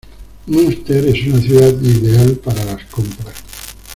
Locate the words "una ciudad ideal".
1.27-2.31